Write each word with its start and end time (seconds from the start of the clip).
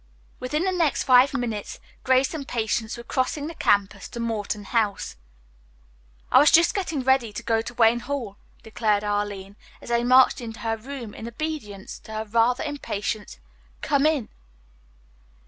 Within 0.39 0.63
the 0.63 0.71
next 0.71 1.03
five 1.03 1.31
minutes 1.31 1.79
Grace 2.03 2.33
and 2.33 2.47
Patience 2.47 2.97
were 2.97 3.03
crossing 3.03 3.45
the 3.45 3.53
campus 3.53 4.09
to 4.09 4.19
Morton 4.19 4.63
House. 4.63 5.15
"I 6.31 6.39
was 6.39 6.49
just 6.49 6.73
getting 6.73 7.03
ready 7.03 7.31
to 7.31 7.43
go 7.43 7.61
to 7.61 7.75
Wayne 7.75 7.99
Hall," 7.99 8.37
declared 8.63 9.03
Arline, 9.03 9.57
as 9.79 9.89
they 9.89 10.03
marched 10.03 10.41
into 10.41 10.61
her 10.61 10.75
room 10.75 11.13
in 11.13 11.27
obedience 11.27 11.99
to 11.99 12.13
her 12.13 12.25
rather 12.25 12.63
impatient 12.63 13.37
"Come 13.83 14.07
in." 14.07 14.29